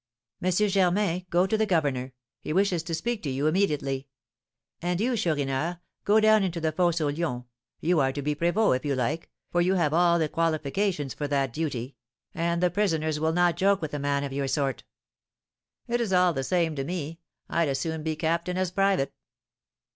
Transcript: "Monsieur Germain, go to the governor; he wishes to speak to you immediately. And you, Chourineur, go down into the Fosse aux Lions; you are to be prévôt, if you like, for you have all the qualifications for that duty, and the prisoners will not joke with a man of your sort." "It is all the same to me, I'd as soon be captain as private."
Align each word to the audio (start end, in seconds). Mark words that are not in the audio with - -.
"Monsieur 0.39 0.67
Germain, 0.67 1.27
go 1.29 1.45
to 1.45 1.55
the 1.55 1.67
governor; 1.67 2.11
he 2.39 2.51
wishes 2.53 2.81
to 2.81 2.95
speak 2.95 3.21
to 3.21 3.29
you 3.29 3.45
immediately. 3.45 4.07
And 4.81 4.99
you, 4.99 5.15
Chourineur, 5.15 5.79
go 6.05 6.19
down 6.19 6.41
into 6.41 6.59
the 6.59 6.71
Fosse 6.71 6.99
aux 7.01 7.09
Lions; 7.11 7.43
you 7.81 7.99
are 7.99 8.11
to 8.11 8.23
be 8.23 8.33
prévôt, 8.33 8.75
if 8.75 8.83
you 8.83 8.95
like, 8.95 9.29
for 9.51 9.61
you 9.61 9.75
have 9.75 9.93
all 9.93 10.17
the 10.17 10.27
qualifications 10.27 11.13
for 11.13 11.27
that 11.27 11.53
duty, 11.53 11.97
and 12.33 12.63
the 12.63 12.71
prisoners 12.71 13.19
will 13.19 13.31
not 13.31 13.57
joke 13.57 13.79
with 13.79 13.93
a 13.93 13.99
man 13.99 14.23
of 14.23 14.33
your 14.33 14.47
sort." 14.47 14.83
"It 15.87 16.01
is 16.01 16.11
all 16.11 16.33
the 16.33 16.43
same 16.43 16.75
to 16.77 16.83
me, 16.83 17.19
I'd 17.47 17.69
as 17.69 17.79
soon 17.79 18.01
be 18.01 18.15
captain 18.15 18.57
as 18.57 18.71
private." 18.71 19.13